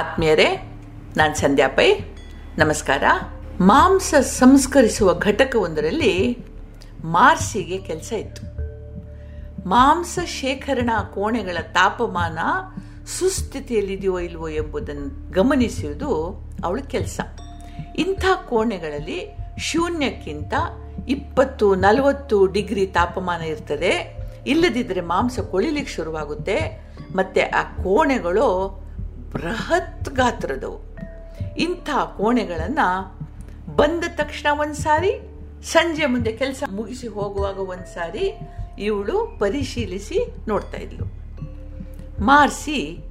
ಆತ್ಮೀಯರೇ, 0.00 0.78
ನಾನು 1.16 1.34
ಸಂಧ್ಯಾ 1.34 1.68
ಪೈ. 1.68 1.94
ನಮಸ್ಕಾರ. 2.58 3.02
ಮಾಂಸ 3.60 4.14
ಸಂಸ್ಕರಿಸುವ 4.14 5.14
ಘಟಕವೊಂದರಲ್ಲಿ 5.14 6.38
ಮಾರ್ಸಿಗೆ 7.04 7.78
ಕೆಲಸ 7.78 8.12
ಇತ್ತು. 8.12 8.42
ಮಾಂಸ 9.68 10.18
ಶೇಖರಣಾ 10.26 11.02
ಕೋಣೆಗಳ 11.02 11.56
ತಾಪಮಾನ 11.62 12.38
ಸುಸ್ಥಿತಿಯಲ್ಲಿದೆಯೋ 13.06 14.18
ಇಲ್ವೋ 14.18 14.48
ಎಂಬುದನ್ನು 14.48 15.32
ಗಮನಿಸುವುದು 15.32 16.40
ಅವಳ 16.64 16.80
ಕೆಲಸ. 16.80 17.20
ಇಂಥ 17.96 18.24
ಕೋಣೆಗಳಲ್ಲಿ 18.48 19.36
ಶೂನ್ಯಕ್ಕಿಂತ 19.58 20.54
ಇಪ್ಪತ್ತು, 21.08 21.74
ನಲವತ್ತು 21.74 22.46
ಡಿಗ್ರಿ 22.46 22.86
ತಾಪಮಾನ 22.86 23.40
ಇರ್ತದೆ. 23.40 24.16
ಇಲ್ಲದಿದ್ದರೆ 24.46 25.00
ಮಾಂಸ 25.00 25.40
ಕೊಳಿಲಿಕ್ಕೆ 25.40 25.94
ಶುರುವಾಗುತ್ತೆ. 25.94 26.90
ಮತ್ತು 27.16 27.58
ಆ 27.58 27.62
ಕೋಣೆಗಳು 27.62 28.79
ಬೃಹತ್ 29.32 30.08
ಗಾತ್ರದವು. 30.08 30.78
ಇಂಥ 31.58 31.90
ಕೋಣೆಗಳನ್ನು 32.16 33.20
ಬಂದ 33.76 34.04
ತಕ್ಷಣ 34.16 34.60
ಒಂದು 34.60 34.74
ಸಾರಿ 34.74 35.12
ಸಂಜೆ 35.62 36.06
ಮುಂದೆ 36.06 36.32
ಕೆಲಸ 36.32 36.62
ಮುಗಿಸಿ 36.70 37.06
ಹೋಗುವಾಗ 37.06 37.58
ಒಂದು 37.58 37.94
ಸಾರಿ 37.94 38.40
ಇವಳು 38.78 39.36
ಪರಿಶೀಲಿಸಿ 39.38 40.34
ನೋಡ್ತಾ 40.48 40.78
ಇದ್ಲು. 40.78 41.04
ಮಾರ್ಸಿ 42.24 43.04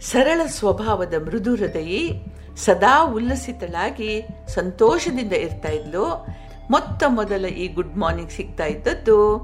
ಸರಳ 0.00 0.40
ಸ್ವಭಾವದ 0.46 1.14
ಮೃದು 1.26 1.56
ಹೃದಯಿ 1.56 2.10
ಸದಾ 2.56 3.04
ಉಲ್ಲಸಿತಳಾಗಿ 3.04 4.26
ಸಂತೋಷದಿಂದ 4.48 5.32
ಇರ್ತಾ 5.32 5.68
ಇದ್ಲು. 5.68 6.26
ಮೊತ್ತ 6.70 7.02
ಮೊದಲ 7.08 7.44
ಈ 7.44 7.68
ಗುಡ್ 7.68 7.96
ಮಾರ್ನಿಂಗ್ 7.96 8.30
ಸಿಗ್ತಾ 8.30 8.64
ಇದ್ದದ್ದು 8.64 9.36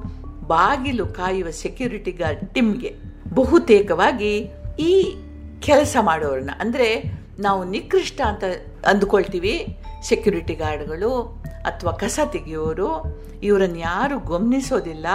ಬಾಗಿಲು 0.46 1.07
ಕಾಯುವ 1.07 1.51
ಸೆಕ್ಯೂರಿಟಿ 1.51 2.12
ಗಾರ್ಡ್ 2.12 2.55
ಟಿಮ್ಗೆ. 2.55 2.95
ಬಹುತೇಕವಾಗಿ 3.35 4.51
ಈ 4.79 5.15
ಕೆಲಸ 5.60 5.96
ಮಾಡೋರನ್ನ. 6.01 6.51
ಅಂದರೆ 6.60 7.12
ನಾವು 7.38 7.65
ನಿಕೃಷ್ಟ 7.65 8.21
ಅಂತ 8.21 8.45
ಅಂದುಕೊಳ್ತೀವಿ. 8.87 9.79
ಸೆಕ್ಯುರಿಟಿ 10.02 10.54
ಗಾರ್ಡ್ಗಳು 10.54 11.43
ಅಥವಾ 11.65 11.93
ಕಸ 11.93 12.18
ತೆಗೆಯೋರು. 12.32 13.21
ಇವರನ್ನು 13.43 13.79
ಯಾರು 13.79 14.18
ಗಮನಿಸೋದಿಲ್ಲ. 14.18 15.07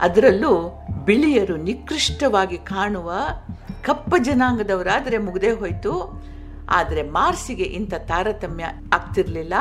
ಅದರಲ್ಲೂ 0.00 0.84
ಬಿಳಿಯರು 1.04 1.56
ನಿಕೃಷ್ಟವಾಗಿ 1.56 2.58
ಕಾಣುವ 2.58 3.12
ಕಪ್ಪ 3.84 4.14
ಜನಾಂಗದವರಾದರೆ 4.22 5.18
ಮುಗದೆ 5.18 5.50
ಹೋಯಿತು. 5.50 6.22
ಆದರೆ 6.70 7.02
ಮಾರ್ಸಿಗೆ 7.02 7.62
ಇಂಥ 7.62 7.94
ತಾರತಮ್ಯ 7.94 8.64
ಆಗ್ತಿರಲಿಲ್ಲ. 8.92 9.54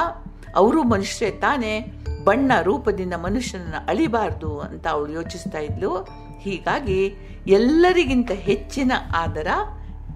ಅವರು 0.55 0.83
ಮನುಷ್ಯರೇ 0.83 1.31
ತಾನೇ 1.31 1.93
ಬಣ್ಣ 2.23 2.51
ರೂಪದಿಂದ 2.61 3.13
ಮನುಷ್ಯನನ್ನು 3.13 3.85
ಅಳಿಬಾರ್ದು 3.87 4.59
ಅಂತ 4.59 4.87
ಅವಳು 4.87 5.11
ಯೋಚಿಸ್ತಾ 5.11 5.59
ಇದ್ಲು. 5.59 6.07
ಹೀಗಾಗಿ 6.39 7.13
ಎಲ್ಲರಿಗಿಂತ 7.47 8.31
ಹೆಚ್ಚಿನ 8.31 8.91
ಆದರ 9.15 9.47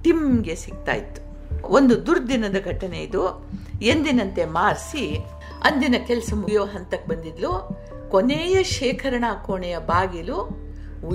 ಟಿಮ್ಗೆ 0.04 0.56
ಸಿಗ್ತಾ 0.56 0.94
ಇತ್ತು. 0.94 1.22
ಒಂದು 1.68 2.06
ದುರ್ದಿನದ 2.06 2.56
ಘಟನೆ 2.66 3.00
ಇದು. 3.00 3.50
ಎಂದಿನಂತೆ 3.82 4.46
ಮಾರ್ಸಿ 4.46 5.18
ಅಂದಿನ 5.64 5.96
ಕೆಲಸ 6.08 6.34
ಮುಗಿಯೋ 6.34 6.66
ಹಂತಕ್ಕೆ 6.66 7.10
ಬಂದಿದ್ಲು. 7.10 7.78
ಕೊನೆಯ 8.12 8.64
ಶೇಖರಣಾ 8.64 9.34
ಕೋಣೆಯ 9.34 9.78
ಬಾಗಿಲು 9.78 10.64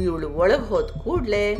ಇವಳು 0.02 0.30
ಒಳಗೆ 0.30 0.68
ಹೋದ 0.68 0.84
ಕೂಡಲೇ 0.84 1.54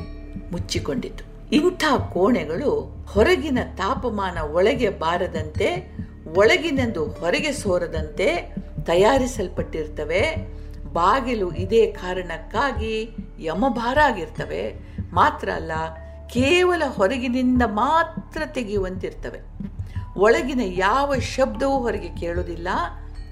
ಮುಚ್ಚಿಕೊಂಡಿತು 0.52 1.50
ಇಂಥ 1.50 1.84
ಕೋಣೆಗಳು 2.12 2.70
ಹೊರಗಿನ 3.08 3.58
ತಾಪಮಾನ 3.76 4.38
ಒಳಗೆ 4.38 4.90
ಬಾರದಂತೆ, 4.90 5.96
ಒಳಗಿನಂದು 6.36 7.04
ಹೊರಗೆ 7.04 7.52
ಸೋರದಂತೆ 7.52 8.54
ತಯಾರಿಸಲ್ಪಟ್ಟಿರ್ತವೆ. 8.82 10.36
ಬಾಗಿಲು 10.92 11.52
ಇದೇ 11.52 11.86
ಕಾರಣಕ್ಕಾಗಿ 11.86 13.16
ಯಮಭಾರ 13.38 13.98
ಆಗಿರ್ತವೆ. 14.00 14.74
ಮಾತ್ರ 15.12 15.48
ಅಲ್ಲ 15.50 15.72
ಕೇವಲ 16.30 16.82
ಹೊರಗಿನಿಂದ 16.86 17.62
ಮಾತ್ರ 17.66 18.42
ತೆಗೆಯುವಂತಿರ್ತವೆ. 18.46 19.40
ಒಳಗಿನ 20.16 20.60
ಯಾವ 20.64 21.14
ಶಬ್ದವೂ 21.18 21.78
ಹೊರಗೆ 21.78 22.16
ಕೇಳುವುದಿಲ್ಲ. 22.16 22.68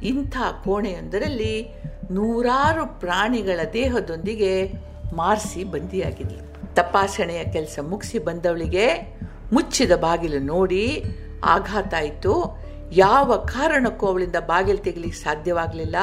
ಇಂಥ 0.02 0.36
ಕೋಣೆಯೊಂದರಲ್ಲಿ 0.64 1.68
ನೂರಾರು 2.10 3.00
ಪ್ರಾಣಿಗಳ 3.00 3.60
ದೇಹದೊಂದಿಗೆ 3.72 4.72
ಮಾರ್ಸಿ 5.16 5.64
ಬಂದಿಯಾಗಿದ್ಲು 5.64 6.74
ತಪಾಸಣೆಯ 6.74 7.44
ಕೆಲಸ 7.44 7.78
ಮುಗಿಸಿ 7.82 8.18
ಬಂದವಳಿಗೆ 8.18 9.18
ಮುಚ್ಚಿದ 9.52 9.92
ಬಾಗಿಲು 9.92 10.38
ನೋಡಿ 10.38 11.04
ಆಘಾತ 11.44 11.94
ಆಯಿತು. 11.94 12.62
ಯಾವ 12.92 13.36
ಕಾರಣಕ್ಕೂ 13.36 14.06
ಅವಳಿಂದ 14.06 14.36
ಬಾಗಿಲು 14.36 14.78
ತೆಗಲಿಕ್ಕೆ 14.78 15.18
ಸಾಧ್ಯವಾಗಲಿಲ್ಲ. 15.18 15.96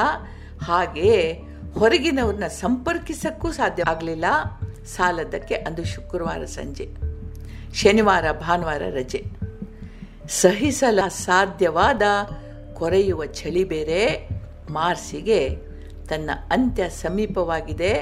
ಹಾಗೆ 0.62 1.32
ಹೊರಗಿನವ್ರನ್ನ 1.78 2.46
ಸಂಪರ್ಕಿಸಕ್ಕೂ 2.46 3.52
ಸಾಧ್ಯ 3.52 3.82
ಆಗಲಿಲ್ಲ 3.86 4.24
ಸಾಲದಕ್ಕೆ 4.86 5.54
ಅಂದು 5.54 5.84
ಶುಕ್ರವಾರ 5.84 6.44
ಸಂಜೆ, 6.44 6.88
ಶನಿವಾರ, 7.74 8.32
ಭಾನುವಾರ 8.32 8.82
ರಜೆ. 8.90 9.24
ಸಹಿಸಲ 10.28 11.00
ಸಾಧ್ಯವಾದ 11.08 12.02
ಕೊರೆಯುವ 12.74 13.24
ಚಳಿ 13.24 13.64
ಬೇರೆ, 13.64 14.28
ಮಾರ್ಸಿಗೆ 14.70 15.48
ತನ್ನ 16.08 16.30
ಅಂತ್ಯ 16.50 16.88
ಸಮೀಪವಾಗಿದೆ 16.88 17.94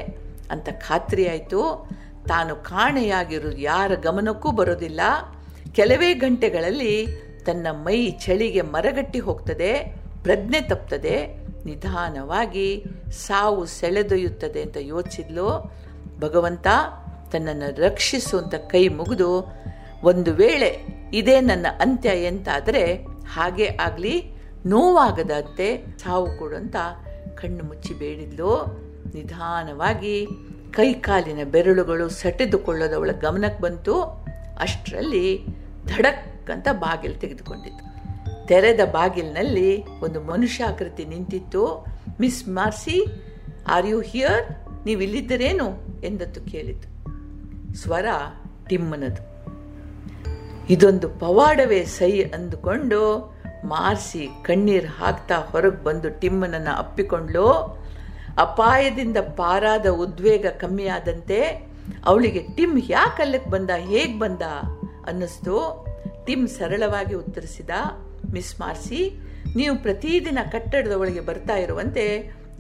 ಅಂತ 0.50 0.68
ಖಾತ್ರಿಯಾಯಿತು 0.72 1.90
ತಾನು 2.28 2.56
ಕಾಣೆಯಾಗಿರೋದು 2.56 3.58
ಯಾರ 3.58 3.94
ಗಮನಕ್ಕೂ 3.94 4.50
ಬರೋದಿಲ್ಲ. 4.50 5.00
ಕೆಲವೇ 5.74 6.14
ಗಂಟೆಗಳಲ್ಲಿ 6.14 7.06
ತನ್ನ 7.46 7.66
ಮೈ 7.72 8.10
ಚಳಿಗೆ 8.10 8.60
ಮರಗಟ್ಟಿ 8.60 9.18
ಹೋಗ್ತದೆ, 9.18 9.96
ಪ್ರಜ್ಞೆ 10.22 10.60
ತಪ್ತದೆ, 10.60 11.42
ನಿಧಾನವಾಗಿ 11.64 12.84
ಸಾವು 13.10 13.66
ಸೆಳೆದೊಯ್ಯುತ್ತದೆ 13.66 14.62
ಅಂತ 14.62 14.76
ಯೋಚಿಸಿದ್ಲು 14.80 15.72
ಭಗವಂತ 16.22 16.66
ತನ್ನನ್ನು 17.32 17.68
ರಕ್ಷಿಸುವಂಥ 17.80 18.54
ಕೈ 18.54 18.88
ಮುಗಿದು 18.88 19.30
ಒಂದು 20.02 20.30
ವೇಳೆ 20.32 20.70
ಇದೇ 21.12 21.40
ನನ್ನ 21.40 21.66
ಅಂತ್ಯ 21.80 22.08
ಎಂತಾದರೆ 22.08 22.84
ಹಾಗೆ 23.34 23.66
ಆಗಲಿ, 23.80 24.14
ನೋವಾಗದಂತೆ 24.66 25.98
ಸಾವು 25.98 26.38
ಕೊಡುವಂಥ 26.38 26.76
ಕಣ್ಣು 27.34 27.64
ಮುಚ್ಚಿ 27.64 27.94
ಬೇಡಿದ್ಲು. 27.94 28.52
ನಿಧಾನವಾಗಿ 29.14 30.26
ಕೈಕಾಲಿನ 30.72 31.40
ಬೆರಳುಗಳು 31.44 32.08
ಸೆಟೆದುಕೊಳ್ಳೋದವಳ 32.08 33.10
ಗಮನಕ್ಕೆ 33.20 33.62
ಬಂತು. 33.62 33.94
ಅಷ್ಟರಲ್ಲಿ 34.60 35.26
ಧಡಕ್ 35.86 36.50
ಅಂತ 36.50 36.68
ಬಾಗಿಲು 36.72 37.14
ತೆಗೆದುಕೊಂಡಿತ್ತು. 37.14 37.84
ತೆರೆದ 38.46 38.80
ಬಾಗಿಲಿನಲ್ಲಿ 38.92 39.70
ಒಂದು 40.00 40.20
ಮನುಷ್ಯಾಕೃತಿ 40.20 41.04
ನಿಂತಿತ್ತು. 41.04 41.62
Miss 42.20 42.48
Marcy 42.48 42.96
are 43.68 43.86
you 43.86 44.00
here 44.00 44.44
ನೀವು 44.84 45.00
ಇಲ್ಲಿದ್ದರೇನು 45.00 45.66
ಎಂದತ್ತು 46.04 46.40
ಕೇಳಿತು. 46.40 46.88
ಸ್ವರ 47.74 48.06
ಟಿಮ್ಮನದು. 48.68 49.22
ಇದೊಂದು 50.70 51.08
ಪವಾಡವೇ 51.08 51.84
ಸೈ 51.84 52.22
ಅಂದುಕೊಂಡು 52.22 53.00
ಮಾರ್ಸಿ 53.64 54.28
ಕಣ್ಣೀರು 54.42 54.88
ಹಾಕ್ತಾ 54.88 55.36
ಹೊರಗೆ 55.36 55.84
ಬಂದು 55.84 56.20
ಟಿಮ್ಮನನ್ನು 56.20 56.78
ಅಪ್ಪಿಕೊಂಡ್ಲು, 56.78 57.48
ಅಪಾಯದಿಂದ 58.38 59.16
ಪಾರಾದ 59.16 59.86
ಉದ್ವೇಗ 59.86 60.46
ಕಮ್ಮಿಯಾದಂತೆ 60.46 61.68
ಅವಳಿಗೆ 62.04 62.46
ಟಿಮ್ 62.56 62.80
ಯಾಕೆ 62.88 63.22
ಅಲ್ಲಕ್ಕೆ 63.22 63.50
ಬಂದ, 63.50 63.70
ಹೇಗೆ 63.70 64.18
ಬಂದ 64.18 64.42
ಅನ್ನಿಸ್ತು. 65.06 65.86
ಟಿಮ್ 66.26 66.48
ಸರಳವಾಗಿ 66.48 67.14
ಉತ್ತರಿಸಿದ, 67.14 67.70
ಮಿಸ್ 68.32 68.60
ಮಾರ್ಸಿ, 68.60 69.20
ನೀವು 69.56 69.76
ಪ್ರತಿದಿನ 69.76 70.38
ಕಟ್ಟಡದ 70.52 70.92
ಒಳಗೆ 70.92 71.20
ಬರ್ತಾ 71.20 71.56
ಇರುವಂತೆ 71.56 72.04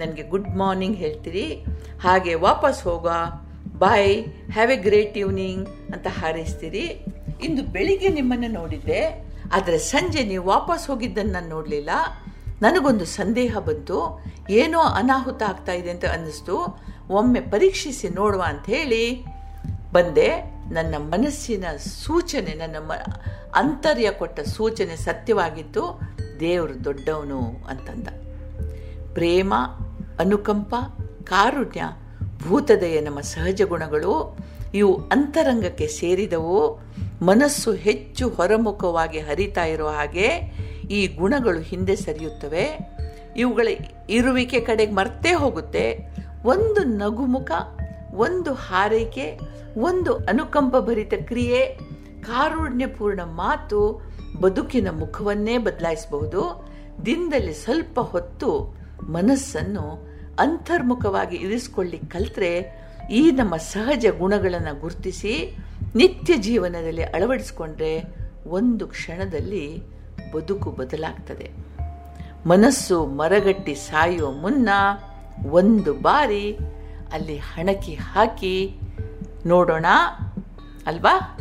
ನನಗೆ 0.06 0.22
ಗುಡ್ 0.22 0.48
ಮಾರ್ನಿಂಗ್ 0.48 0.96
ಹೇಳ್ತೀರಿ. 0.96 1.64
ಹಾಗೆ 2.00 2.34
ವಾಪಸ್ 2.34 2.84
ಹೋಗ 2.84 3.08
bye 3.78 4.24
have 4.52 4.72
a 4.72 4.76
great 4.76 5.18
evening 5.18 5.68
ಅಂತ 5.68 6.06
ಹಾರೈಸ್ತೀರಿ. 6.06 7.04
ಇಂದು 7.42 7.62
ಬೆಳಿಗ್ಗೆ 7.62 8.08
ನಿಮ್ಮನ್ನು 8.08 8.48
ನೋಡಿದ್ದೆ 8.48 9.32
ಆದರೆ 9.52 9.78
ಸಂಜೆ 9.78 10.24
ನೀವು 10.24 10.44
ವಾಪಸ್ 10.44 10.86
ಹೋಗಿದ್ದನ್ನು 10.86 11.32
ನಾನು 11.32 11.48
ನೋಡಲಿಲ್ಲ. 11.48 11.90
ನನಗೊಂದು 12.62 13.04
ಸಂದೇಹ 13.04 13.56
ಬಂತು. 13.58 14.24
ಏನೋ 14.50 14.80
ಅನಾಹುತ 14.80 15.42
ಆಗ್ತಾ 15.42 15.72
ಇದೆ 15.72 15.90
ಅಂತ 15.90 16.04
ಅನ್ನಿಸ್ತು. 16.04 16.84
ಒಮ್ಮೆ 17.10 17.40
ಪರೀಕ್ಷಿಸಿ 17.40 18.08
ನೋಡುವ 18.08 18.42
ಅಂತ 18.42 18.66
ಹೇಳಿ 18.66 19.24
ಬಂದೆ. 19.92 20.42
ನನ್ನ 20.72 20.94
ಮನಸ್ಸಿನ 20.98 21.64
ಸೂಚನೆ, 21.76 22.54
ನನ್ನ 22.54 22.76
ಮ, 22.78 22.92
ಅಂತರ್ಯ 23.54 24.10
ಕೊಟ್ಟ 24.10 24.40
ಸೂಚನೆ 24.40 24.96
ಸತ್ಯವಾಗಿತ್ತು. 24.96 26.00
ದೇವರು 26.40 26.84
ದೊಡ್ಡವನು 26.84 27.40
ಅಂತಂದ. 27.68 28.08
ಪ್ರೇಮ 29.14 29.54
ಅನುಕಂಪ, 30.22 30.74
ಕಾರುಣ್ಯ, 31.24 31.82
ಭೂತದಯ 32.48 33.00
ನಮ್ಮ 33.00 33.20
ಸಹಜ 33.20 33.62
ಗುಣಗಳು, 33.68 34.38
ಇವು 34.74 34.94
ಅಂತರಂಗಕ್ಕೆ 34.94 35.86
ಸೇರಿದವು. 35.86 36.80
ಮನಸ್ಸು 37.22 37.72
ಹೆಚ್ಚು 37.72 38.28
ಹೊರಮುಖವಾಗಿ 38.28 39.18
ಹರಿತಾ 39.18 39.64
ಇರುವ 39.64 39.88
ಹಾಗೆ 39.88 40.28
ಈ 40.90 41.06
ಗುಣಗಳು 41.06 41.60
ಹಿಂದೆ 41.60 41.96
ಸರಿಯುತ್ತವೆ. 41.96 42.94
ಇವುಗಳ 43.36 43.68
ಇರುವಿಕೆ 44.10 44.60
ಕಡೆಗೆ 44.60 44.92
ಮರ್ತೇ 44.92 45.32
ಹೋಗುತ್ತೆ. 45.32 45.98
ಒಂದು 46.44 46.84
ನಗುಮುಖ, 46.84 47.50
ಒಂದು 48.14 48.52
ಹಾರೈಕೆ, 48.52 49.40
ಒಂದು 49.76 50.14
ಅನುಕಂಪ 50.14 50.76
ಭರಿತ 50.76 51.14
ಕ್ರಿಯೆ, 51.14 51.78
ಕಾರುಣ್ಯಪೂರ್ಣ 52.22 53.20
ಮಾತು 53.20 54.02
ಬದುಕಿನ 54.40 54.88
ಮುಖವನ್ನೇ 54.90 55.58
ಬದಲಾಯಿಸಬಹುದು. 55.58 56.68
ದಿನದಲ್ಲಿ 57.06 57.54
ಸ್ವಲ್ಪ 57.54 58.00
ಹೊತ್ತು 58.00 58.76
ಮನಸ್ಸನ್ನು 59.02 60.11
ಅಂತರ್ಮುಖವಾಗಿ 60.38 61.36
ಇರಿಸಿಕೊಳ್ಳಿ 61.36 61.98
ಕಲ್ತ್ರೆ 61.98 62.82
ಈ 63.10 63.30
ನಮ್ಮ 63.30 63.56
ಸಹಜ 63.56 64.06
ಗುಣಗಳನ್ನು 64.18 64.80
ಗುರುತಿಸಿ 64.80 65.56
ನಿತ್ಯ 65.94 66.36
ಜೀವನದಲ್ಲಿ 66.36 67.02
ಅಳವಡಿಸಿಕೊಂಡ್ರೆ 67.02 68.04
ಒಂದು 68.46 68.86
ಕ್ಷಣದಲ್ಲಿ 68.86 69.82
ಬದುಕು 70.32 70.70
ಬದಲಾಗ್ತದೆ. 70.70 71.50
ಮನಸ್ಸು 72.46 73.06
ಮರಗಟ್ಟಿ 73.06 73.74
ಸಾಯುವ 73.74 74.32
ಮುನ್ನ 74.32 74.68
ಒಂದು 75.50 75.94
ಬಾರಿ 75.94 76.56
ಅಲ್ಲಿ 77.12 77.36
ಹಣಕಿ 77.36 77.94
ಹಾಕಿ 77.94 78.78
ನೋಡೋಣ, 79.46 79.86
ಅಲ್ವಾ? 80.86 81.38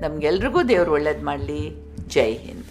ನಮಗೆಲ್ರಿಗೂ 0.00 0.62
ದೇವರು 0.62 0.92
ಒಳ್ಳೇದು 0.92 1.24
ಮಾಡಲಿ. 1.24 1.92
ಜೈ 2.08 2.32
ಹಿಂದ್. 2.32 2.61